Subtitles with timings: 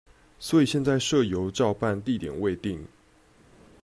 [0.39, 2.87] 所以現在社遊照辦地點未定